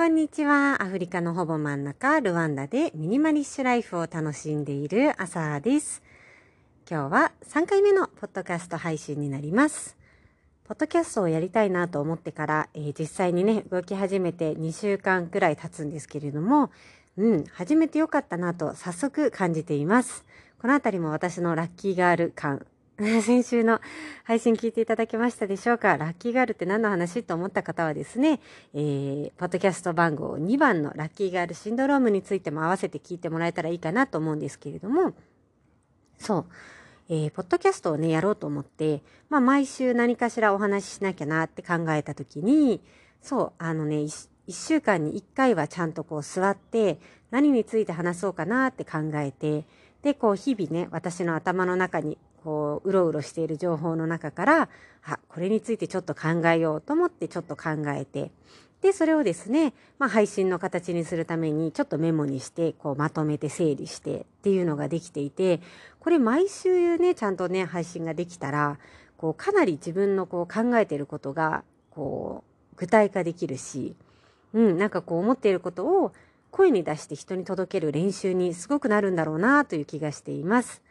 [0.00, 0.82] こんにちは。
[0.82, 6.02] アフリカのほぼ真ん中、ルワンダでミニマリッシュライフを楽しんでいるアサーです。
[6.90, 9.98] 今日は3回目のポッドキャスト配信になります。
[10.64, 16.70] ポッドキャストをやりたいなと思ってから、えー、実際にね、動き始めて2週間くらい経つんですけれども、
[17.18, 20.24] うん、始めてよかったなと早速感じています。
[20.62, 22.64] このあたりも私のラッキーガール感
[23.22, 23.80] 先週の
[24.24, 25.96] 配信聞いていただけましたでしょうか？
[25.96, 27.22] ラッキーガールって何の話？
[27.22, 28.40] と思った方はですね、
[28.74, 35.14] えー、ポッドキャスト番号2番のラッキーガールシンドロームについても合わせて聞いてもらえたらいいかなと思うんですけれども、
[36.18, 36.46] そう、
[37.08, 42.82] えー、ポッドキャストをね、やろうと思って、まあ、毎週何かしらお話ししなきゃなって考えた時に、
[43.22, 46.98] そう、あのね、1週間に1回はちゃんとこう座って、
[47.30, 49.64] 何について話そうかなって考えて、
[50.02, 54.68] で、こう日々ね、私の頭の中にこう、うろうろしている情報の中から、
[55.04, 58.30] あ、これについてちょっと考えようと思ってちょっと考えて、
[58.82, 65.60] で、それをですね、まあ、配信の形にするために、ちょっとメモにして、こう、まとめて整理してっていうのができていて、
[65.98, 68.78] これ毎週ね、ちゃんとね、配信ができたら、
[69.18, 72.42] こう、かなり自分のこう、考えていることが、こ
[72.72, 73.96] う、具体化できるし、
[74.54, 76.12] うん、なんかこう、思っていることを
[76.50, 80.82] 声に出して人に届ける練習にすごくなるんだろうなという気がしています。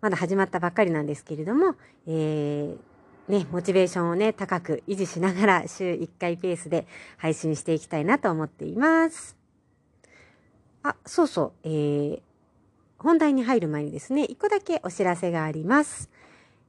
[0.00, 1.74] まだ始まったばっかりなんですけれども、
[2.06, 2.76] えー、
[3.28, 9.36] ね、モチベーションをね、高く維持しながら週1回ペースで配信していきたいなと思っています。
[10.82, 12.20] あ、そうそう、えー、
[12.98, 16.10] 本題に入る前にですね、1個だけお知らせがあります。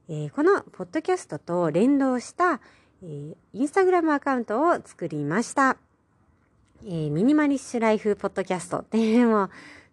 [0.08, 2.60] えー、このポッドキャストと連動した、
[3.02, 5.76] えー、インスタグラムアカウントを作りました。
[6.84, 9.50] えー、ミニマリッシュライフポッドキャストっていうのも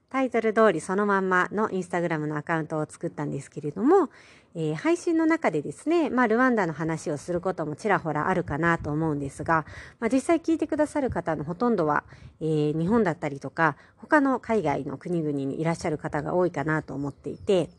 [0.10, 4.10] タイトル通りそのまんまのインスタグラムのアカウントを作ったんですけれども、
[4.56, 9.66] えー、配信の中でですね、まあ、ルワンダの話をすることもちらほらあるかなと思うんですが、
[10.00, 12.06] まあ、実際聞いてくださる方のほとんどは、
[12.40, 17.70] えー、日本だったりとか、他の海外の国々にいらっしゃる方が多いかなと思っていて、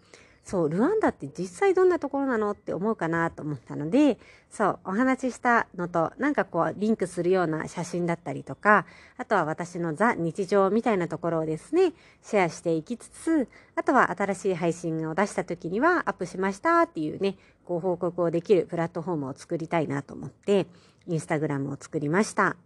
[0.48, 8.86] そう、ルワンダって実際どんなところなのって思うかなと思ったので、そう、お話ししたのと、なんかこう、リンクするような写真だったりとか、
[9.18, 11.92] あとは私のザ日常みたいなところをですね、
[12.22, 20.66] シェアしていきつつ、あとは新しい配信を出した時にはアップしましたっていうね、ご報告をできるプラットフォームを作りたいなと思って、
[21.06, 22.56] インスタグラムを作りました。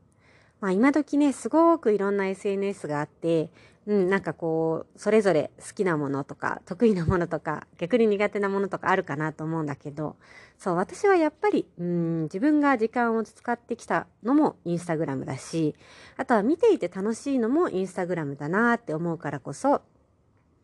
[0.61, 3.51] まあ今時ね、すごくいろんな SNS があって、
[3.87, 10.17] うん、なんかこう、それぞれ好きなものとか、得意なものとか、逆に苦手なものとかあるかなと思うんだけど、
[10.57, 15.75] そう、私はやっぱり、うん、自分が時間を使ってきたのもインスタグラムだし、
[16.17, 19.83] あとは見ていて楽しいのもインスタグラムだなって思うからこそ、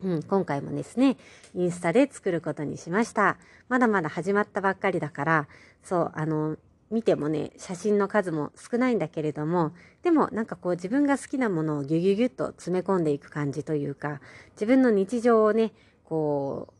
[0.01, 1.17] うん、今回もですね、
[1.53, 3.37] インスタで作ることにしました。
[3.67, 5.47] まだまだ始まったばっかりだから、
[5.83, 6.55] そう、あの、
[6.91, 14.21] 見てもね、写真の数も少ないんだけれども、でもなんかこう自分が好きなものをギュギュギュッと詰め込んでいく感じというか、
[14.53, 15.71] 自分の日常をね、
[16.03, 16.73] こう、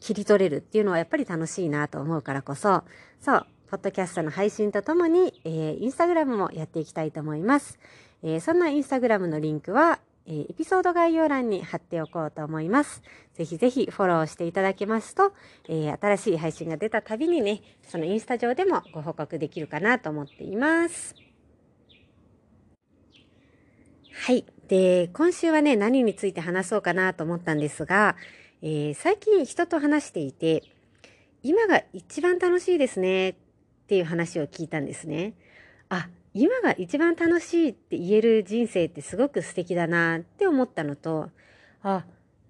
[0.00, 2.84] 切り取れるっていうのはやっぱり楽しいなと思うからこそ、
[3.20, 7.78] そう、ポッドキャストの配信とともに、えー、インスタグラムもやっていきたいと思います。
[8.22, 10.00] えー、そんなインスタグラムのリンクは、
[10.30, 13.02] えエピソード概要欄に貼っておこうと思います。
[13.32, 15.32] ぜひぜひフォローしていただけますと、
[15.68, 21.14] えー、新しい配信が出たたびにね、そのインスタ上でもご報告できるかなと思っています。
[24.12, 24.44] はい。
[24.68, 28.14] で、今週はね、何について話そうかなと思ったんですが、
[28.60, 30.62] えー、最近人と話していて、
[31.42, 33.34] 今が一番楽しいですねっ
[33.86, 35.32] ていう話を聞いたんですね。
[35.88, 41.30] あ、今が一番楽しいって言える人生ってすごく素敵だなって思ったのと、
[41.82, 42.04] あ、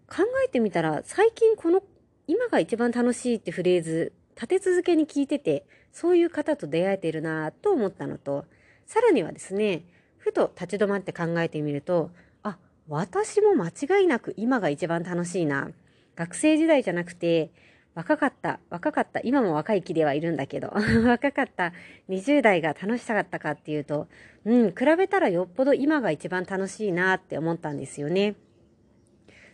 [0.07, 1.83] 考えてみたら最近この
[2.27, 8.45] 今が一番楽しいってフレーズ立て続けに聞いてて、そういう方と出会えてるなと思ったのと、
[8.85, 9.85] さらにはですね、
[10.19, 12.11] ふと立ち止まって考えてみると、
[12.43, 15.71] あ、私も間違いなく今が一番楽しいな。
[16.15, 17.51] 学生時代じゃなくて、
[17.95, 20.73] 若かった、若かった、今も若い気ではいるんだけど、
[21.05, 21.73] 若かった
[22.09, 24.07] 20代が楽しかったかっていうと、
[24.45, 28.37] うん、比べたらよっぽど今が一番楽しいなって思ったんですよね。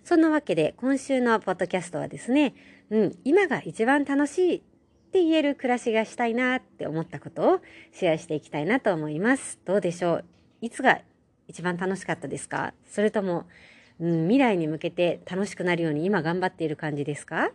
[0.02, 2.54] そんなわけで、今週のポッドキャストはですね、
[2.90, 4.60] うん、今が一番楽しいっ
[5.10, 7.60] て言える暮らしがしたいなって思ったことを
[7.92, 9.58] シェアしていきたいなと思います。
[9.64, 10.24] どうでしょう？
[10.60, 11.00] いつが
[11.48, 12.74] 一番楽しかったですか？
[12.84, 13.46] それとも、
[14.00, 17.50] うん、未来に向けて楽しくなるように今頑張っている感じですか？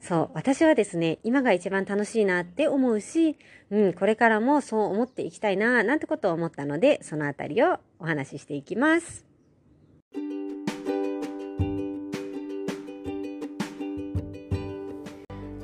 [0.00, 3.36] そう、私はですね、今が一番楽しいなって思うし、
[3.70, 9.24] うん、これからもそう思っていきたいな、なんてことを思ったので、そのあたりをお話ししていきます。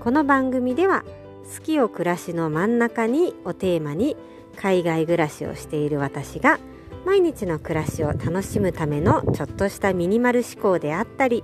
[0.00, 1.04] この番組では、
[1.56, 4.16] 好きを暮らしの真ん中にをテーマに、
[4.56, 6.58] 海外暮らしをしている私が、
[7.04, 11.42] 毎日の暮らしを楽しむためのちょっとしたミニマル思考であったり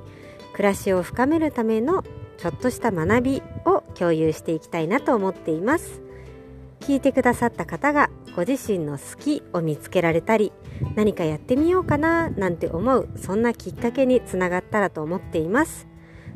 [0.53, 2.05] 暮らしを深めるための
[2.39, 6.01] ちょっとした学びを共有していきたいなと思っています。
[6.81, 10.53] 聞いてくださった方がご自身の好きを見つけられたり
[10.95, 15.87] 何かやってみようかななんて思うそんなきっかけにつながったらと思っています。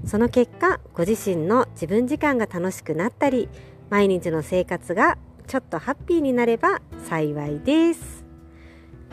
[0.05, 3.49] その結果ご自身の自分時間が楽しくなったり
[3.89, 5.17] 毎日の生活が
[5.47, 8.25] ちょっとハッピーになれば幸いです。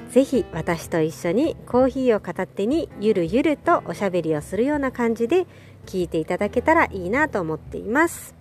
[0.09, 5.45] ぜひ私と一緒にコーヒーを片手にゆるゆるとおしゃべりをするような感じで
[5.89, 8.36] 聞いていただけたらいいなと思っています。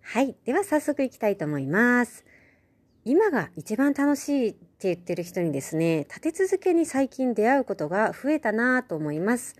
[0.00, 0.34] はい。
[0.44, 2.24] では早速いきたいと思います。
[3.04, 4.58] 今が一番楽しいって
[4.88, 9.54] 言ってる人にですね立て続けに最近出会うことが増えたなと思います。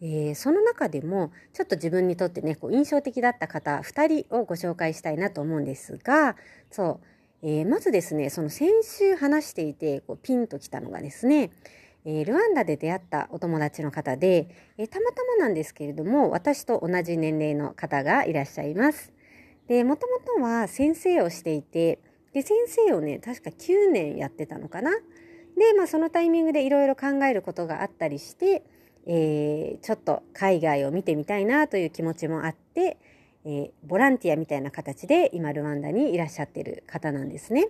[0.00, 6.36] えー、その中でもちょっと自分にとってねこう印象的だった方2人をご紹介したいなと思うんですが
[6.70, 7.00] そ
[7.42, 11.50] う、えー、まずですねその先週話していてこうピンときたのがですね、
[12.08, 19.12] えー、ルワンダで出会ったお友達の方で、えたまたまなんですけれども私と同じ年齢の方がいらっしゃいます。
[19.66, 22.00] でもともとは先生をしていて
[22.32, 24.92] で先生をね確か9年やってたのかな。
[25.58, 28.62] でまあそのタイミングでいろいろ考えることがあったりして
[29.10, 32.98] えー、ちょっと海外を見てみたいなという気持ちもあって、
[33.44, 37.68] えー、ボランティアみたいな形で今ルワンダにいらっしゃってる方なんですね。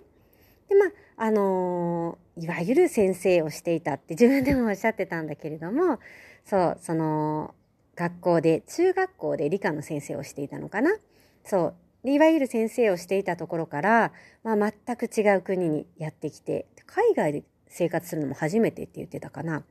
[0.67, 0.89] でまあ
[1.23, 5.99] あのー、いわゆる先生をしていたって自分でもおっしゃってたんだけれども
[6.45, 7.53] そうその
[7.95, 10.95] 学校で中学校で理科の先生をしていたのかな？
[11.43, 14.13] そういわゆる先生をしていたところから、
[14.43, 19.63] まあ、全く違う国にやってきて海外で生活するのも初めてって言ってたかな？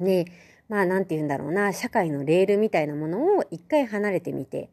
[0.00, 0.24] ね
[0.68, 4.68] まあ何て言うんだろうな社会のレールみたいなものを一回離れてみて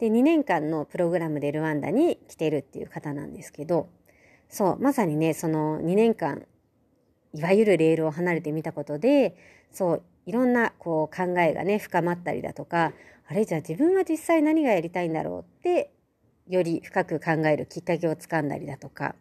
[0.00, 3.88] で2年間のプログラムでルワンダに来てるっていう方なんですけど
[4.52, 6.42] そうまさにねその2年間
[7.32, 9.34] いわゆるレールを離れてみたことで
[9.72, 12.92] そういろんなこう考えがね深まったりだとか
[13.26, 15.90] あれじゃあ自分は実際何がやりたいんだろうって
[16.48, 19.14] より深く考えるきっかけをつかんだりだとか、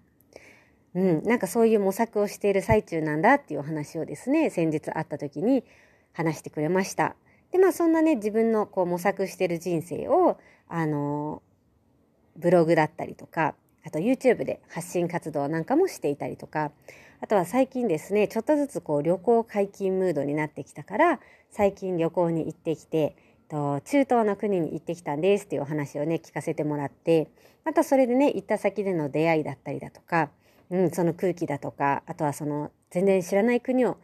[0.95, 5.63] うん、なんかそういう模索をしている最中なんだっていうお話をですね先日会った時に
[6.11, 7.15] 話してくれました。
[7.53, 10.37] でまあそんなね自分のこう模索してる人生を
[10.67, 11.41] あの
[12.35, 13.55] ブログだったりとか
[13.85, 16.71] あと YouTube で発信活動なんかもしていたりとか
[17.21, 21.19] あとは最近ですねちょっとずつこう旅行解禁ムードになってきたから
[21.49, 23.15] 最近旅行に行ってきて
[23.49, 27.27] と中東の国に行ってきたんですっていうお話をね聞かせてもらって
[27.65, 30.29] またそれでね行った先での出会いだったりだとか、
[30.69, 33.97] うん、その空気だとかあとはその全然知らない国を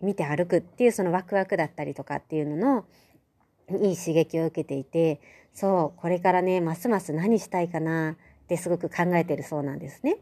[0.00, 2.84] 見て歩くっていうそのワクワクだったりとかっていうのの
[3.82, 5.20] いい刺激を受けていて
[5.52, 8.16] そうこれからねますます何したいかな
[8.48, 10.16] ってすごく考えてるそうなんですね。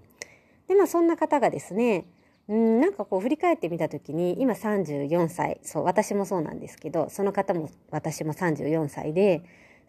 [0.66, 2.06] でまあそんな方がですね
[2.48, 9.42] うんなんかこう振り返ってみた時に今34歳そう私もそうなんですけどその方も私も34歳で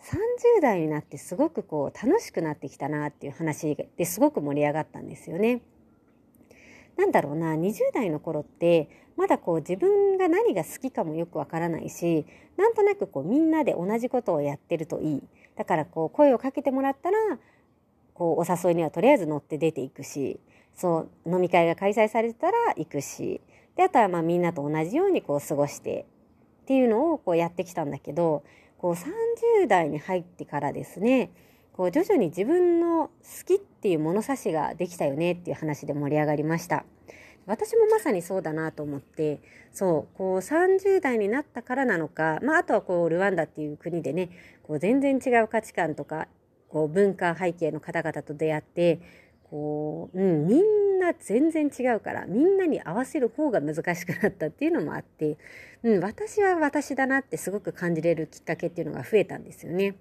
[0.04, 5.62] 30代になってすごくこう楽しくなってきたなっていう話ですごく盛り上がったんですよね。
[6.96, 15.24] なんだろうな20代の頃ってまだこう自分が何が好きかもよくわからないしなんとなくこうみんなで同じことをやってるといい
[15.56, 17.18] だからこう声をかけてもらったら
[18.18, 20.40] こうお誘いにはとりあえず乗って出ていくし
[20.76, 23.42] そう飲み会が開催されてたら行くし
[23.76, 26.08] であとはまあみんなと同じようにこう過ごして
[26.64, 28.44] っていうのをこうやってきたんだけど
[28.80, 31.32] こう30代に入ってからですね
[31.74, 33.12] こう徐々に自分の好
[33.46, 36.86] きっていう物差しができたよねっていう話で盛り上がりました。
[37.46, 39.40] 私もまさにそうだなと思って
[39.72, 44.30] そうこう30代になったからなのか、まあ、あとはこうルワンダっていう国でね
[44.64, 46.28] こう全然違う価値観とか
[46.70, 49.00] こう文化背景の方々と出会って
[49.50, 55.38] こう、うん、みんな全然違うからみんなに合わせる方が難しくなったっていうのもあって、
[55.84, 59.96] うん、私は私だなってすごく感じれるきっかけっていうのが増えたんですよね。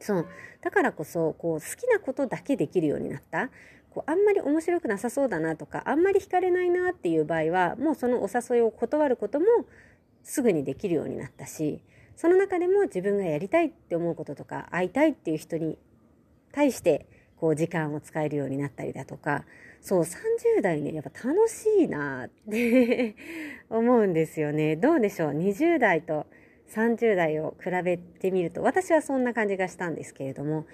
[0.00, 0.26] そう
[0.60, 3.50] だからこそこう好きなことだけできるようになった
[3.90, 9.46] こうあんまり面白くなさそうだなとかあんまり惹かれないなっていう場合はもうそのお誘いを断ることも
[10.24, 11.82] すぐにできるようになったし
[12.16, 15.78] その中でも自分がやりたいって思うこととか会いたいっていう人に
[16.52, 19.44] 対してこう時間を使えるようになったりだとか
[19.80, 23.16] そう30代ねやっぱ楽しいなって
[23.68, 24.76] 思うんですよね。
[24.76, 26.26] どうでしょう？20代と
[26.68, 30.66] 30代を比べてみると私はそんな感じがしたんですけれども、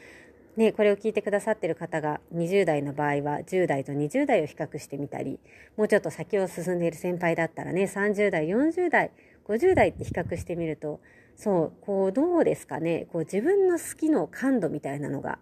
[0.57, 5.40] ね、これを聞いてくださってる方が20代の場合は10代と20代を比較してみたり
[5.76, 9.11] もうちょっと先を進んでいる先輩だったらね30代40代
[9.49, 11.00] 50代って比較してみると
[11.38, 15.38] そうこうどうですかねこう自分の好きの感度みたいなのが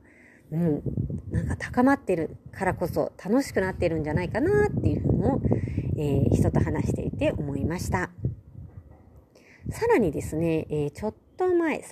[0.52, 0.82] うん、
[1.30, 5.40] なんか高まってるからこそ楽しくなってるんじゃないかなっていうのを、
[5.96, 8.10] えー、人と話していて思いました。
[9.70, 11.82] さらにですね、えー、ちょっと前、3、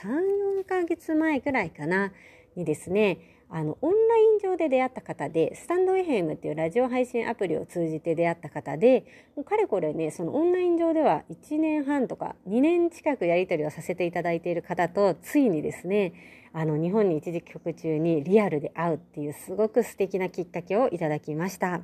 [0.61, 2.13] 4ヶ月前ぐらいかな、
[2.55, 3.19] にですね、
[3.57, 9.07] あの、オンライン上で出会った方で、スタンド FM っていうラジオ配信アプリを通じて出会った方で、
[9.37, 16.15] もうかれこれね、そのオンライン上では1年半とか2年近くやり取りをさせていただいている方と、ついにですね、
[16.53, 21.81] あの、日本に一時帰国中にリアルで会うっていうすごく素敵なきっかけをいただきました。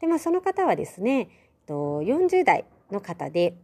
[0.00, 1.28] で、まあ、その方はですね、
[1.68, 3.54] 40代の方で、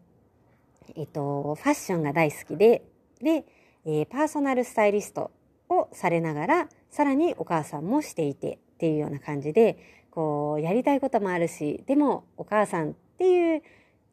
[0.94, 2.84] えっと、ファッションが大好きで、
[3.20, 3.44] で、
[3.84, 5.32] えー、パーソナルスタイリスト
[5.68, 9.76] をされながら、さらにお母さんもしていてっていうような感じで、
[10.10, 13.62] こう、やりたいこともあるし、でもお母さんっていう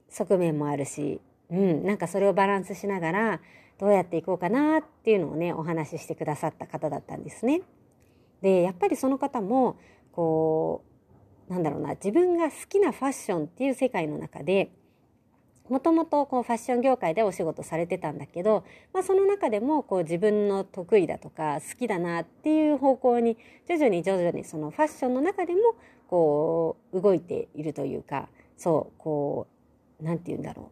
[0.09, 3.41] 側面もあるし、うん、なんかそれをバランスしながら、
[3.79, 7.61] どうやっていこうかなっていうのをね、お話ししてくださった方だったんですね。
[8.41, 9.77] で、やっぱりその方も、
[10.11, 10.83] こ
[11.47, 14.71] う、なんだろうな、自分が好きなファッションっていう世界の中で、
[15.69, 25.59] もともとこうファッション業界でお仕事されてたんだけど、まあ、その中でもこう自分の得意だとか好きだなっていう方向に徐々に徐々にそのファッションの中でも
[26.07, 28.27] こう動いているというか
[28.57, 29.47] そうこ
[30.01, 30.65] う何て言うんだろう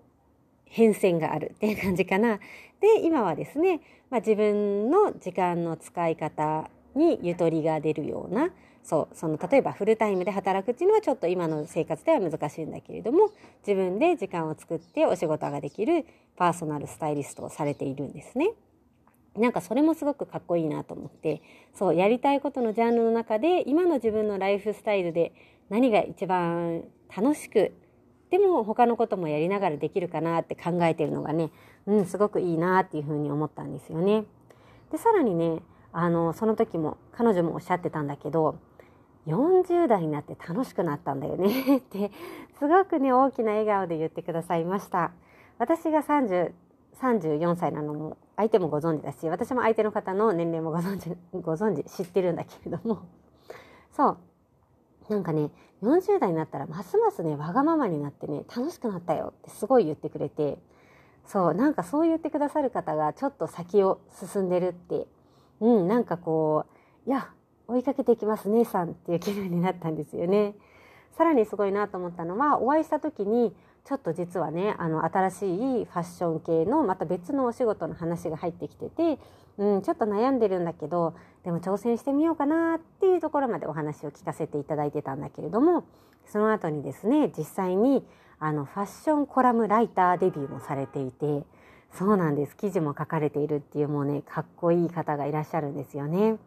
[0.66, 2.40] 変遷があるっていう感じかな。
[2.80, 8.50] で今はですね、まあ、自分の時間の使い方にゆとりが出るような
[8.84, 13.30] そうその例えばフルタイムで働くっていうのはちょっと今の生活では難しいんだけれども
[13.66, 18.52] 自分で時間を作ってお仕事ができるパーソナルスタイリストをされているんですね。
[19.38, 21.42] なんかそれもすごくかっこいいなと思って
[21.74, 25.32] そうやりたいことのジャンルの中で今の自分のライフスタイルで
[25.70, 26.84] 何が一番
[27.16, 27.74] 楽しく
[28.30, 31.50] でも他のこともやりながらできるかなって考えてるのがね、
[31.86, 34.26] うん、すごくいいなっていうふうに思ったんですよね。
[34.92, 35.62] でさらにね
[35.94, 38.60] あのその時も彼女もおっしゃってたんだけど
[39.28, 41.78] 40代になって楽しくなったんだよね。
[41.78, 42.12] って
[42.60, 45.12] すごくね大きな笑顔で言ってくださいました。
[45.58, 46.54] 私が30
[47.02, 53.00] 34歳なのも相手もご存知だし私も相手の方の年齢もご存知ご存知知ってるんだけれども。
[53.92, 54.18] そう。
[55.10, 55.50] なんかね
[55.82, 59.34] 40代になったらますますねわがままになってね楽しくなったよ。
[59.40, 60.58] ってすごい言ってくれて。
[61.26, 61.54] そう。
[61.54, 65.08] なんかそう言ってくださる方がちょっと先を進んでるって。
[65.60, 66.66] うんなんかこ
[67.06, 67.30] ういや
[67.68, 70.56] 追いかけていきます姉さんっていう気分になったんですよね。
[71.18, 73.54] さらにすごいなと思ったのはお会いした時に
[73.84, 79.20] ちょっと実はねあの新しいファッション系のまた別のお仕事の話が入ってきてて、
[79.58, 85.84] うん、ちょっと悩んでるんだけどでも挑戦してみようかなっていうところまでお話を聞かせていただいてたんだけれども
[86.28, 88.06] その後にですね実際に
[88.40, 91.44] あのファッションコラムライターデビューもされていて
[91.94, 96.38] そうなんです記事も書かれているっていうもうねかっこいい方がいらっしゃるんですよね。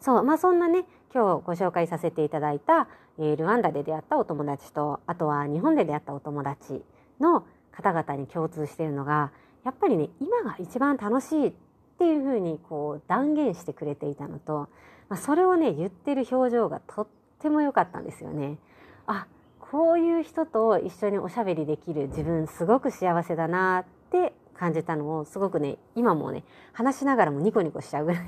[0.00, 0.84] そう、まあそんなね、
[1.14, 2.88] 今日ご紹介させていただいた、
[3.18, 6.82] えー、ルワンダで出会ったお友達と、あとは日本で出会ったお友達
[7.20, 9.32] の方々に共通しているのが、
[9.64, 11.52] やっぱりね、今が一番楽しいっ
[11.98, 14.68] ていうふうにこう断言してくれていたのと、
[15.08, 17.06] まあ、それをね、言ってる表情がとっ
[17.40, 18.58] ても良かったんですよね。
[19.06, 19.26] あ、
[19.70, 28.24] こういう人と一緒におしゃべりできる自分すごく幸せだなって感じたのをすごくね今もね話しながらもニコニコしちゃうぐらい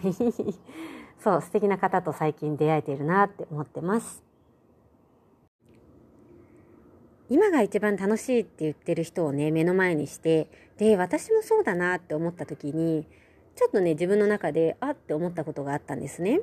[1.22, 4.22] そう素敵な方と最近出会えているなって思ってます
[7.30, 10.48] 今が一番楽しいって言ってる人をね目の前にして
[10.78, 13.06] で私もそうだなって思った時に
[13.56, 16.40] ちょっとね自分の中であって思ったことがあったんですね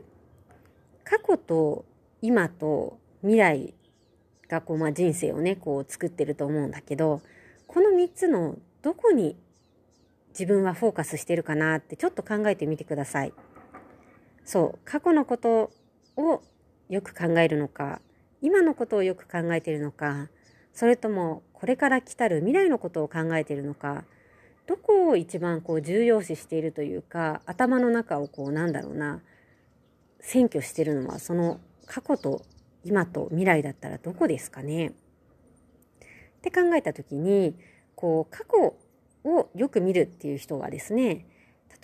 [1.03, 1.85] 過去と
[2.21, 3.73] 今と未来
[4.49, 7.21] がこう、まあ、人生をねこう作ってると思うんだけど
[7.67, 9.37] この3つのどこに
[10.29, 13.33] 自分はフォーカスしてるかなってちょっと考えてみてください。
[14.45, 15.71] そう過去のこと
[16.15, 16.41] を
[16.87, 17.99] よく考えるのか
[18.41, 20.29] 今のことをよく考えているのか
[20.71, 24.05] それともこれから来たる未来のことを考えているのか
[24.67, 29.21] どこを一番こう重要視しているというか頭の中をこうなんだろうな
[30.21, 32.41] 占拠してるのはその過去と
[32.83, 34.87] 今と未来だったらどこですかね？
[34.87, 34.91] っ
[36.41, 37.55] て考えた時に
[37.95, 38.75] こう過去
[39.23, 41.25] をよく見るっていう人はですね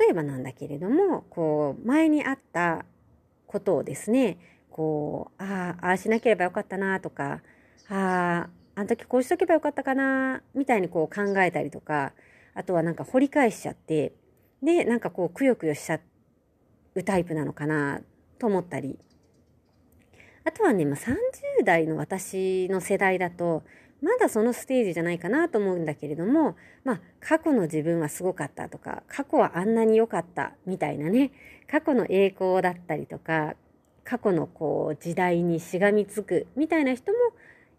[0.02, 2.86] 例えばなんだけれどもこう前にあった
[3.46, 4.40] ことをですね
[4.72, 7.42] こうああああしなければよかったなとか
[7.88, 12.14] あああの時こうしとけばよかったかなみたいにこう考えたりとか
[12.56, 14.14] あとはなんか掘り返しちゃって
[14.64, 16.00] でなんかこうくよくよしちゃ
[16.96, 18.02] うタイプなのかな
[18.40, 18.98] と思ったり。
[20.44, 23.62] あとはね、まあ、30代の私の世代だと
[24.02, 31.32] まだそのステージじゃないかなと思うんだけれども、まあ、過去の自分はすごかったとか、過去はあんなに良かったみたいなね、
[31.70, 33.56] 過去の栄光だったりとか、
[34.04, 37.18] 過去のこう時代にしがみつくみたいな人も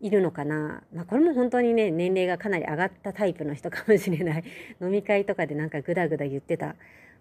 [0.00, 0.85] いるのかな。
[0.95, 4.45] まあ、これも本当にね、年齢がかなり上がったタイプの人かもしれない。
[4.81, 6.76] 飲み会とかでなんかグダグダ言ってた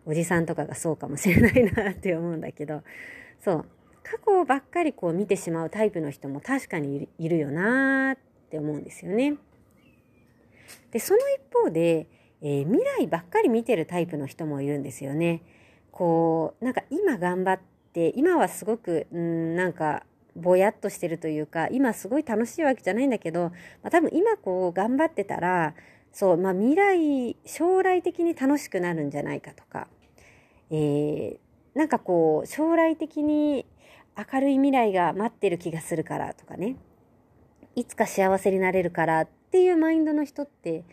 [0.05, 2.84] おじさんとかがそうかもしれないなって思うんだけど、
[3.39, 3.65] そう。
[4.03, 9.38] 過去ばっかりこう見てしまうタイプの人も確かにいるよなーってって思うんですよね。
[10.91, 12.08] で、その一方で、
[12.41, 15.41] えー、未来ばっかり見てるタイプの人もいるんですよね。
[15.91, 17.60] こう、なんか今頑張っ
[17.93, 20.03] て、今はすごく、ん、なんか、
[20.36, 23.51] ぼやっとしてるというか、今すごい楽しいわけじゃないんだけど、ま
[23.84, 25.74] あ、多分今こう頑張ってたら、
[26.12, 29.88] そう、まあ未来、将来的に楽しくなるんじゃないかとか、
[30.70, 31.38] えー、
[31.74, 33.65] なんかこう、将来的に
[34.17, 36.75] 明るい未来が待ってる気がするからとかね、
[37.75, 40.83] いつか幸せになれるからっていうマインドの人って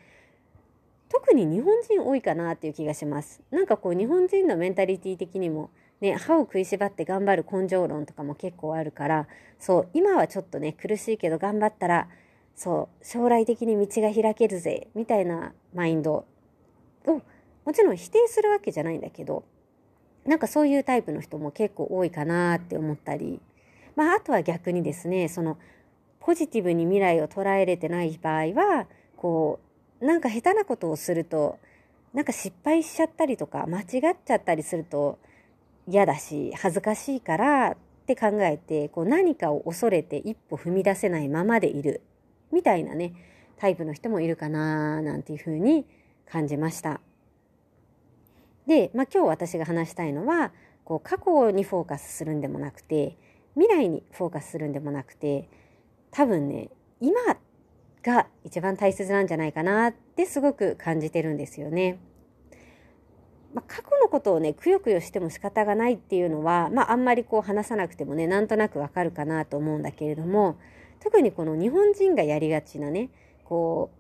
[1.09, 3.41] 特に日本人多いかなっていう気がします。
[3.51, 5.71] なんかこう日本人のメンタリティ的にも
[6.01, 9.27] ね、歯を食いしばって頑張る根性論とかも結構あるから、
[9.59, 12.09] そう、今はちょっとね、苦しいけど頑張ったら、
[12.55, 17.23] そう、将来的に道が開けるぜ、みたいなマインドを、
[17.65, 19.45] もちろん否定するわけじゃないんだけど、
[20.25, 23.41] なんかそういうタイプの人も結構多いかなって思ったり、
[23.97, 25.59] まあ、あとは逆にですね、その、
[26.29, 29.61] ポジティブに未来を捉えれてない場合は、こ
[30.03, 31.59] う、なんか下手なことをすると、
[32.13, 35.19] なんか失敗しちゃったりとか、間違っちゃったりすると
[35.87, 42.03] 嫌だし、恥ずかしいからって考えて、こう何かを恐れて一歩踏み出せないままでいる、
[42.53, 43.15] みたいなね、
[43.57, 45.87] タイプの人もいるかななんていうふうに
[46.27, 47.01] 感じました。
[48.67, 50.53] で、まあ今日私が話したいのは、
[50.85, 53.17] こう過去にフォーカスするんでもなくて、
[53.55, 55.49] 未来にフォーカスするんでもなくて、
[56.11, 57.21] 多分ね、今
[58.03, 61.99] が一番大切なんじゃないかなってすごく感じてるんですよね。
[63.55, 70.59] まあ、過去のことをね、くよくよしても仕方がないっていうのは、まあ、あんまりこう話さなくてもね、なんとなくわかるかなと思うんだけれども、
[71.01, 73.11] 特にこの日本人がやりがちなね、
[73.45, 73.91] こ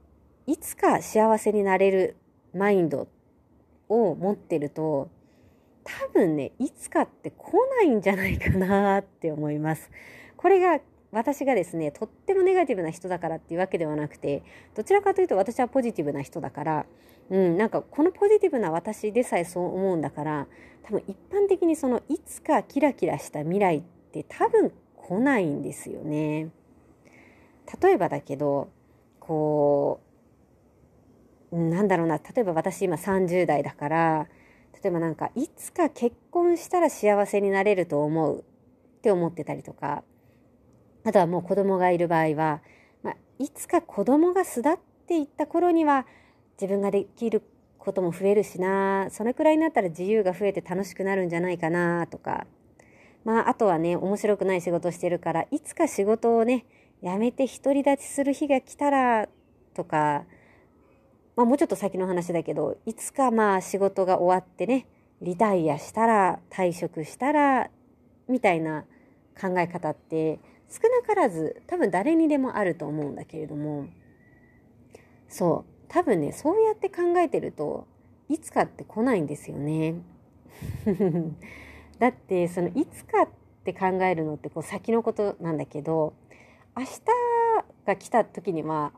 [0.46, 2.16] う、いつか幸せになれる
[2.54, 3.08] マインド
[3.88, 5.10] を持ってると、
[5.84, 9.90] 多分ね、いつかって来ないんじゃないかなって思います。
[10.36, 14.42] これが私がですね、とってもネガティブな人だからっていうわけではなくて、
[14.74, 16.86] どちらかというと私はポジティブな人だから、
[17.30, 20.46] うん、なんかこのポジティブな私でさえそう思うんだから、
[20.82, 26.50] 多分一般的にそのいつかキラキラした未来って多分来ないんですよね。
[27.82, 28.68] 例えばだけど、
[29.20, 30.00] こ
[31.52, 34.28] う、なんだろうな、例えば私今30代だから、
[34.82, 40.04] 例えばなんかいつか結婚したら幸せになれると思うって思ってたりとか、
[41.08, 42.60] あとはもう子供がいる場合は、
[43.02, 46.06] まあ、いつか子供が巣立っていった頃には
[46.60, 47.42] 自分ができる
[47.78, 52.46] ことも増えるしな、それくらいになったら自由が増えて楽しくなるんじゃないかなとか、
[53.24, 56.66] まあ、あとはね、面白くない仕事してるから、いつか仕事をね、
[57.02, 59.30] 辞めて独り立ちする日が来たら、
[59.72, 60.26] とか、
[61.36, 64.86] まあもうちょっと先の話だけど、いつかまあ仕事が終わってね、
[65.22, 67.70] リタイアしたら、退職したら、
[68.28, 68.84] みたいな
[69.40, 73.86] 考え方って、少なからず多分誰にでもあると思うんだけれども
[75.28, 77.86] そう多分ねそうやって考えてると
[78.28, 79.94] いつかって来ないんですよね。
[81.98, 83.28] だってそのいつかっ
[83.64, 86.12] て考えるのってこう先のことなんだけど
[86.76, 87.00] 明日
[87.86, 88.92] が来た時には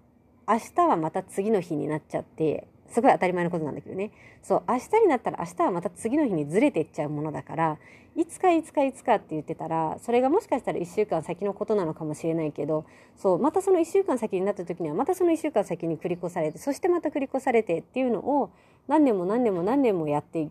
[0.48, 4.11] 明日はまた次の日になっちゃってすごい当たり前のことなんだけどね。
[4.42, 7.79] そう、明日になったら明日はまた次の日にずれていっちゃうものだから、
[8.16, 12.85] いつかいつかいつかって言ってたら、それがもしかしたら1週間先のことなのかもしれないけど、
[13.16, 18.50] そう、またその1週間先になった時には、またその1週間先に繰り越されて、そしてまた繰り越されてっていうのを、
[18.88, 20.48] 何年も何年も何年もやって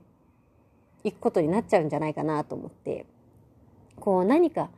[1.04, 3.06] いくことになっちゃうんじゃないかなと思って、
[4.00, 4.70] こう何か、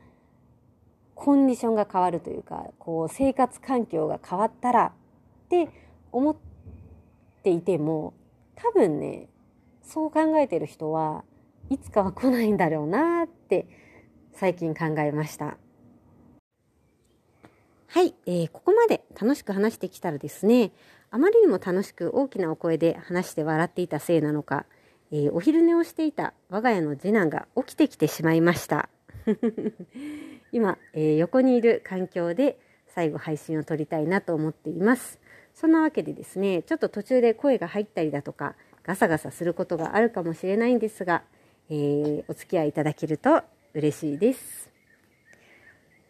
[1.14, 5.68] コンディションが変わるというか、こう生活環境が変わったらって
[6.10, 6.51] 思って
[7.42, 8.14] ていても
[8.54, 9.28] 多分ね
[9.82, 11.24] そう考えてる人は
[11.70, 13.66] いつかは来ないんだろうなって
[14.32, 15.56] 最近考えました。
[17.88, 20.72] はい、えー、ここまで楽しく話してきたらですね
[21.10, 24.64] あまりにも楽しく大きなお声で話して笑っていたせいなのか、
[25.10, 28.88] えー、お昼寝をしていた我が家の次男が起きてきてしまいました
[30.52, 35.20] 今、えー、横にいる環境で最後配信を撮りたいなと思っています
[35.62, 41.22] そんなわけでですね、ちょっと途中で声が入ったりだとか、ガサガサすることがあるかもしれないんですが、
[41.70, 44.72] えー、お付き合いいただけると嬉しいです。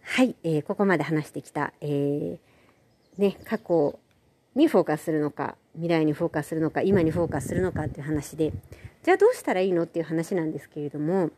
[0.01, 2.39] はい、えー、ここまで話してきた、えー、
[3.19, 3.99] ね、過去
[4.55, 8.55] にフォーカスするのか、未来にフォーカスするのか、今にフォーカスするのかっていう話で、
[9.03, 11.29] じゃあどうしたらいいのっていう話なんですけれども、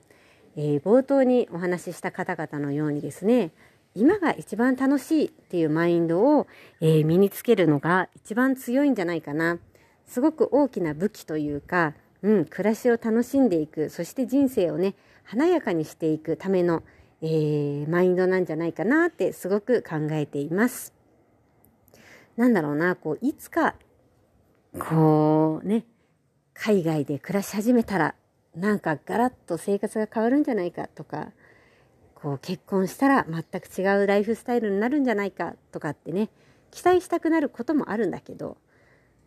[0.54, 3.50] えー、冒頭にお話しした方々のようにですね、
[3.94, 6.46] 今が一番楽しいっていうマインドを、
[6.80, 9.58] えー、身につけるのが一番強いんじゃないかな。
[10.06, 16.82] すごく大きな武器というか、うん、暮らしを楽しんでいく、そして人生をね、華やかにしていくための、
[17.22, 20.92] えー、マインドなんじゃないかなってすごく考えています。
[22.36, 23.76] なんだろうな、こう、いつか、
[24.78, 25.84] こうね、
[26.52, 28.14] 海外で暮らし始めたら、
[28.56, 31.32] なんかガラッと生活が変わるんじゃないかとか、
[32.24, 36.30] こう結婚したら全く違うライフスタイルになるんじゃないかとかってね、
[36.70, 38.56] 期待したくなることもあるんだけど、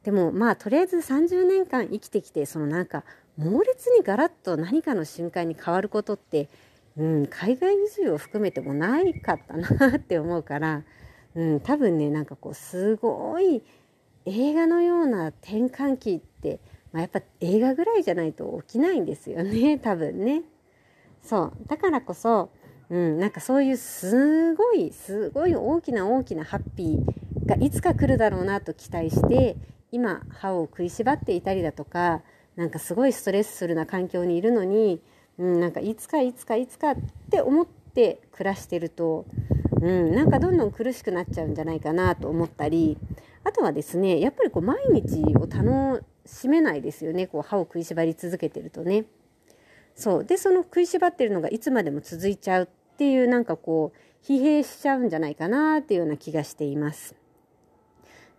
[0.01, 3.03] でもまあとりあえず30年間生きてきて、そのなんか
[3.37, 6.49] 猛烈にガラッと何かの瞬間に変わることって、
[6.97, 10.81] うん、海外移住を含めてもないかったなって思うから、
[11.35, 13.61] うん、多分ねなんかこうすごい
[14.25, 16.59] 映画のような転換期って、
[16.91, 20.41] まあ、やっぱ映画ぐらいじゃないと起きないんですよね多分ね。
[21.21, 22.49] そうだからこそ、
[22.89, 29.57] うん、なんかそういうすごいすごい大きな大きなハッピーがいつか来るだろうなと期待して
[29.91, 32.21] 今歯を食いしばっていたりだとか
[32.55, 35.01] なんかすごいストレスフルな環境にいるのに、
[35.37, 36.95] うん、なんかいつかいつかいつかっ
[37.29, 39.25] て思って暮らしてると、
[39.81, 42.97] うん、なんかどんどん苦しくなっちゃうんじゃないかなと思ったり
[43.43, 49.05] あとはですねやっぱりこう毎日を楽しめないですよねこう歯を食いしばり続けてるとね。
[49.95, 57.15] そうでその食いしばってるのがいつまでも続いちゃうっていうなんかこう疲弊しちゃうんじゃないかなっていうような気がしています。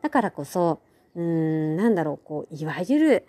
[0.02, 0.80] だからこそ
[1.14, 3.26] うんなんだろうこういわゆる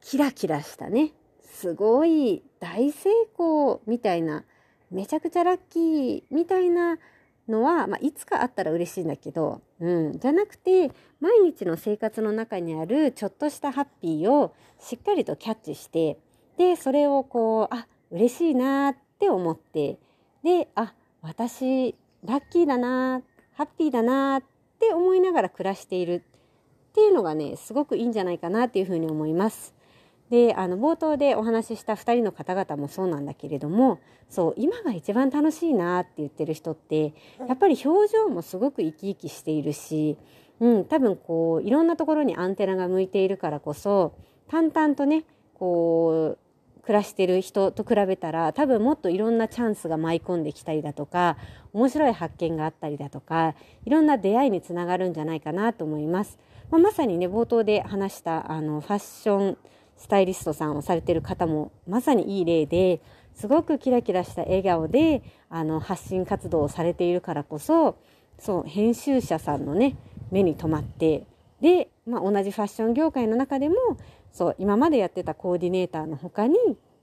[0.00, 4.44] キラキラしたねすごい大成功みたいな
[4.90, 6.98] めちゃくちゃラッキーみたいな
[7.48, 16.18] のは、まあ、いつかあったら嬉しいんだけど、うん、じゃなくて毎日の生活の中にあるちょっとしたハッピーをしっかりとキャッチして
[16.58, 19.98] でそれをこうあ嬉しいなって思って
[20.42, 23.22] であ私ラッキーだな
[23.52, 24.42] ハッピーだなっ
[24.78, 26.24] て思いながら暮らしている
[26.90, 29.74] っていうのがねすごくいいんじゃないかなっていうふうに思います。
[30.30, 33.98] であの冒頭でお話しした2人の方々もそうなんだけれども
[34.28, 37.14] そう今が一番楽しいなって言ってる人って
[37.48, 40.16] やっぱり表情もすごく生き生きしているし、
[40.60, 44.14] うん、多分こういろんなところにアンテナが向いているからこそ
[44.48, 45.24] 淡々とね
[45.54, 46.38] こう
[46.82, 51.36] 暮らしてる人と比べたら多分もっといろんなチャンスが舞い込んできたりだとか
[51.72, 56.38] 面白い発見があったりだとかいろんな出会いにつながるんじゃないかなと思います。
[56.70, 59.58] まあ、まさにね冒頭で話したあのファッション
[59.96, 63.00] スタイリストさんをされてる方もまさにいい例で
[63.34, 67.96] すごくキラキラした笑顔であの発信活動をされているからこそ
[68.38, 69.96] そう編集者さんのね
[70.30, 71.26] 目に留まって
[71.60, 73.74] で、まあ、同じファッション業界の中でも
[74.32, 76.56] そう今までやってたコーディネーターの他に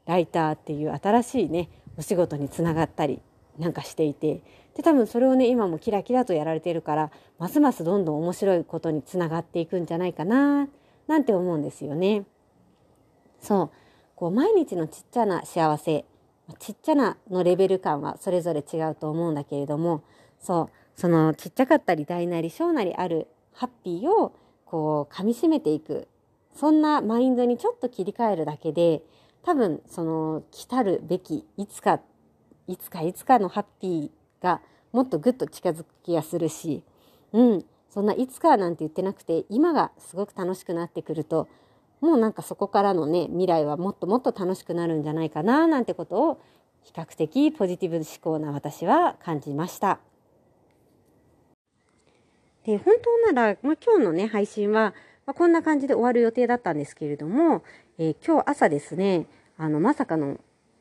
[0.05, 3.21] ライターっていう新しいねお仕事につながったり
[3.57, 4.41] なんかしていて
[4.75, 10.67] で多分それをね今もキラキラとやられてるからますますどんどん面白いことにつながっていくんじゃないかな
[11.07, 12.25] なんて思うんですよね。
[13.39, 13.69] そう
[14.15, 16.05] こう毎日のちっちゃな幸せ
[16.59, 20.03] ちっちゃなのレベル感はそれぞれ違うと思うんだけれども
[20.39, 24.33] そうそのちっちゃかったり大なり小なりあるハッピーを
[24.65, 26.07] こう噛みしめていく
[26.57, 29.01] そんなマインドにちょっと切り替えるだけで
[29.43, 32.01] 多分その来たるべきいつか
[32.67, 36.83] いつかいつかのハッピーがもっとぐっと近づく気がするし
[37.31, 41.47] うんそんないつかなんて言ってなくて今がすごく楽しくなってくると
[42.01, 46.41] もうなんかそこからのね未来はもっともっと楽しくなるんじゃないかななんてことを
[46.83, 49.99] 比較的ポジティブ思考な私は感じました。
[52.65, 54.93] で本当なら、まあ、今日のね配信は、
[55.27, 57.61] まあ、こんな感じで終わる予定だったんですけれども、
[57.97, 60.39] えー、今日朝ですねあのまさかの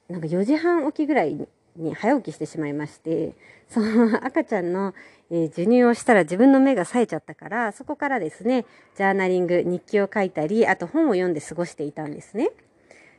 [0.08, 3.34] なんか4時半起きぐらいに早起きしてしまいまして
[3.68, 4.94] その赤ちゃんの、
[5.30, 12.52] えー、授乳をしたら自分の目が冴えちゃったから、そこからですね、ジャーナリング、日記を書いたり、あと本を読んで過ごしていたんですね。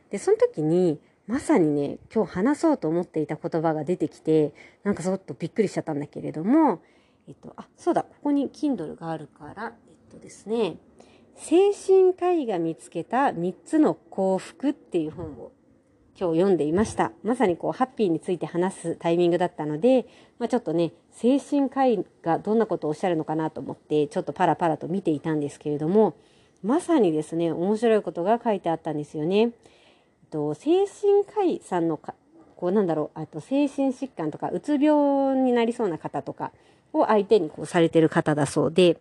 [0.08, 6.80] で、その時に、まさにね、今日話そうと思っていた言葉が出てきて、なんかちょっとびっくりしちゃったんだけれども、
[7.28, 10.78] えっと、あ、そうだ、ここに Kindle があるから、えっとですね、
[11.40, 15.52] 精神科医が見つけた3つの幸福っていう本を
[16.18, 17.12] 今日読んでいました。
[17.22, 20.06] まさにこう、ハッピーについて話すタイミングだったので、
[20.40, 26.16] まあ、ちょっとね、精神科医がどんなことをおっしゃるのかなと思って、ちょっとパラパラと見ていたんですけれども、
[26.64, 29.52] まさにですね、面白いことが書いてあったんですよね。
[30.30, 32.14] と精神科医さんのか、
[32.56, 36.50] こうなんだろう、あと精神疾患とか、うつ病になりそうな方とか、
[36.92, 38.98] を相手にこうされてる方だそうで、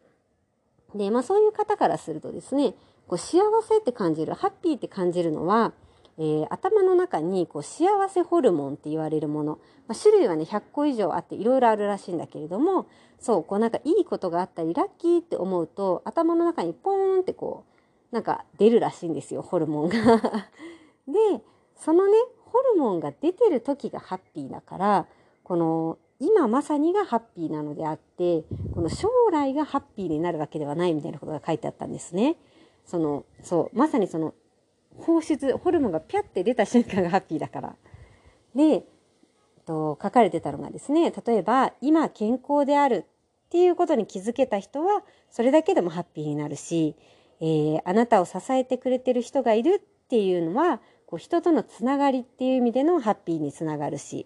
[0.95, 2.73] で、まあそういう方からするとですね、
[3.07, 5.73] こう幸せって感じる、ハッピーって感じるのは、
[6.19, 12.87] えー、頭の中にこう幸せホルモンって言われるもの、まあ、種類はね100個以上あっていろいろあるらしいんだけれども
[13.19, 17.65] そうこうなんかいいことがあったりラッキーって思うと頭の中にポーンってこ
[18.11, 19.95] うなんか出るらしいんですよホルモンが。
[21.07, 21.43] で
[21.75, 25.05] そのねホルモンが出てる時がハッピーだから
[25.43, 32.37] この今まさにがハッピーなのであってこの将来がハッピーになるわけではないみたいなことが書いてあったんですね。
[32.85, 34.33] そのそうまさにその
[34.97, 37.75] 放出ホルモンがピャって出た瞬間がハッピーだから。
[38.55, 38.83] で
[39.67, 43.05] と書かれてたのがですね例えば今健康である
[43.47, 46.95] っていうことに気づけた人はそれだけでもハッピーになるし、
[47.41, 54.25] えー、あなたを支えてくれてる人がいるっていうのはこう人とのつながりっていう意味でのハッピーにつながるし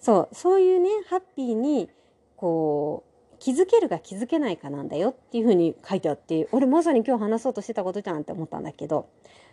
[0.00, 1.88] そうそういうねハッピーに
[2.36, 9.08] こう気づけるか気づけないかなんだよっていうふうに書いてあって俺まさに今日話そうとしてたことじゃんって思ったんだけど。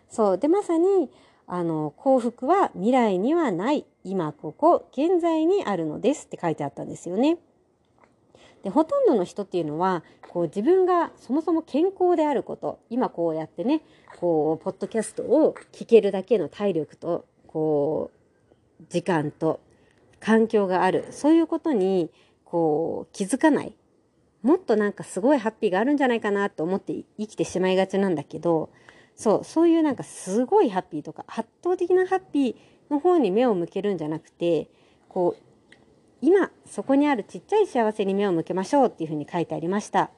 [0.10, 1.10] そうでまさに
[1.48, 3.86] あの幸福は未来にはない。
[4.04, 7.38] 今ここ現在にあるのですって書いてあったんですよね。
[8.64, 12.80] でほとんどの人っていうのはこう自分がそもそも健康であること。
[12.90, 13.82] 今こうやってね
[14.20, 18.12] こうポッドキャストを聞けるだけの体力とこ
[18.82, 19.60] う時間と
[20.20, 21.06] 環境がある。
[21.12, 22.12] そういうことに
[22.44, 23.76] こう気づかない。
[24.44, 28.70] もっとなんかすごいハッピーがあるんじゃないかなと思って生きてしまいがちなんだけど
[29.16, 32.56] そうそういうなんかすごいハッピーとか圧倒的なハッピー
[32.90, 34.70] の方に目を向けるんじゃなくて
[35.10, 35.76] こう
[36.22, 40.12] 今そこにあるちっちゃい幸せに目を向けましょうっていうふうに書いてありました。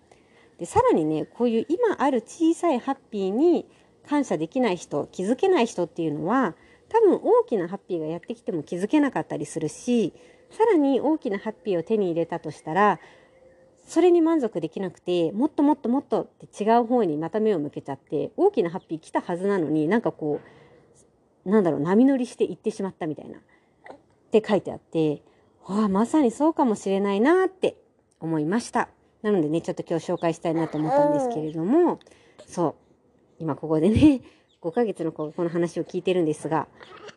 [0.59, 3.65] でさらにねこういう今ある小さいハッピーに
[4.07, 6.55] 感謝できない人気づけない人っていうのは
[6.89, 10.13] 多分大きなハッピーがやってきても気づけなかったりするし
[10.51, 12.99] さらに大きなハッピーを手に入れたとしたら
[13.87, 20.41] それに満足できなくてもっともっともっとって違う方にまた目を向けちゃって大きなハッピー来たはずなのになんかこ
[21.45, 23.41] うなんだろう波乗りして行ってしまったみたいなっ
[24.31, 25.23] て書いてあって
[25.65, 27.77] ああまさにそうかもしれないなって
[28.19, 28.89] 思いました。
[29.21, 31.99] なのでねちょっと今日紹介したいなと思ったんですけれども
[32.45, 32.75] そう。
[33.39, 34.21] 今ここでね
[34.61, 36.67] 5ヶ月の子がこの話を聞いてるんですが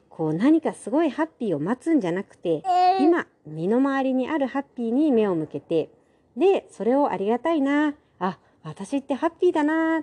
[0.08, 2.62] こう何かすごいハッピーを待つんじゃなくて
[3.00, 5.90] 今身の回りにあるハッピーに目を向けて
[6.36, 10.02] で、それをありがたいな、あ、私ってハッピーだなっ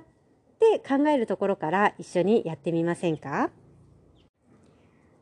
[0.60, 3.50] て考えるところから一緒にやってみませんか？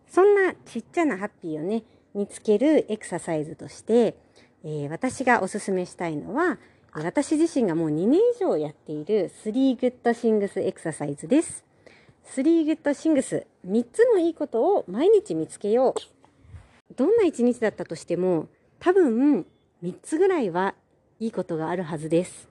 [0.10, 4.18] そんなちっちゃなハッピーをね、見つけるエクササイズとして、
[4.64, 6.60] えー、私がおすすめしたいのは、
[6.94, 11.67] 私自身がもう2年以上やっている3 Good Things エクササイズです。
[12.36, 16.94] 3 Good Things、3つのいいことを毎日見つけよう。
[16.96, 18.48] どんな一日だったとしても、
[18.80, 19.46] 多分
[19.82, 20.76] 3つぐらいは
[21.20, 22.50] いいことがあるはずです。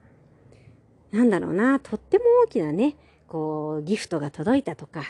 [1.11, 2.95] なんだろうな、とっても大きなね、
[3.27, 5.03] こう、ギフトが届いたとか、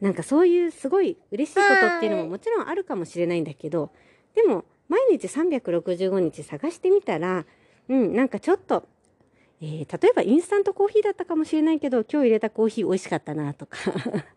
[0.00, 3.90] なんかそういうすごい嬉しいことっていうのももちろんあるかもしれないんだけど、
[4.34, 7.46] でも、毎日365日探してみたら、
[7.88, 8.88] うん、なんかちょっと、
[9.62, 13.78] えー、例えばインスタントコーヒーだったかもしれないけど、今日入れたコーヒー美味しかったなとか、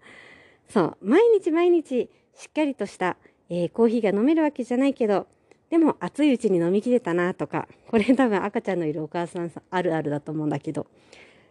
[0.70, 3.18] そう、毎日毎日しっかりとした、
[3.50, 5.26] えー、コーヒーが飲めるわけじゃないけど、
[5.72, 10.86] でも熱いうちに飲みきれたなとか、これ多分赤ちゃんのいるお母さんあるあるだと思うんだけど、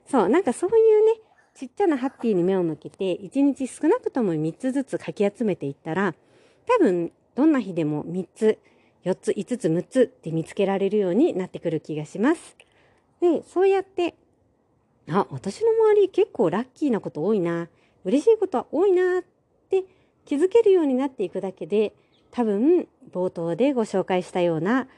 [0.07, 1.21] そう、なんかそういうね、
[1.55, 6.15] ちっちゃなハッピーに目を向けて、一日少なくとも3つずつかき集めていったら、
[6.67, 8.59] 多分どんな日でも3つ、
[9.05, 12.57] 4つ、5つ、6つって見つけられるようになってくる気がします。
[13.21, 14.15] で、そうやって、
[15.09, 17.69] あ、私の周り結構ラッキーなこと多いな、
[18.05, 19.23] 嬉しいことは多いなっ
[19.71, 19.85] て
[20.25, 21.95] 気づけるようになっていくだけで、
[22.31, 24.89] 多分冒頭でご紹介したような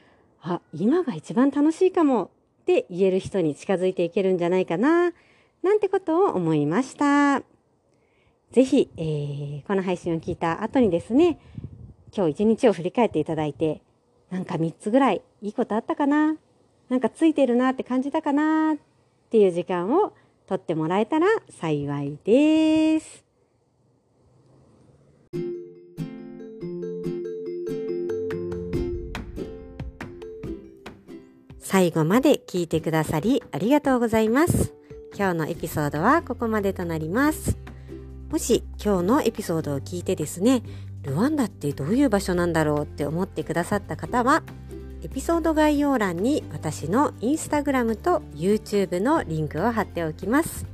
[0.41, 5.11] あ今が一番楽しいかもって言える人に近づいていけるんじゃないかな
[5.61, 7.43] なんてことを思いました。
[8.51, 11.37] ぜひ、えー、この配信を聞いた後にですね
[12.15, 13.81] 今日一日を振り返っていただいて
[14.29, 16.37] なんか3つぐらいいいことあったかな
[16.89, 18.77] なんかついてるなって感じたかなっ
[19.29, 20.13] ていう時間を
[20.47, 23.25] とってもらえたら幸いです。
[31.59, 34.73] 最後まで聞いてくださりありがとうございます。
[35.17, 37.57] 今日のエピソードはここまでとなります。
[38.31, 40.63] もし今日のエピソードを聞いてですね、
[41.03, 44.43] ルワンダってどういう場所なんだろうって思ってくださった方は、
[45.07, 50.65] エピソード概要欄に私のインスタグラムと YouTube のリンクを貼っておきます。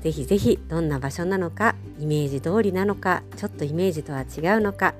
[0.00, 4.94] ぜひぜひどんな場所なのか、イメージ通りなのか、ちょっとイメージとは違うのか、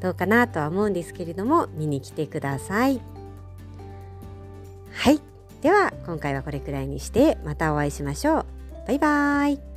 [0.00, 3.00] どうかなとは思うんですけれども、見に来てください。
[4.92, 5.20] はい。
[5.60, 8.46] では、今回はこれくらいにして、またお会いしましょう。
[8.86, 9.71] バイバーイ。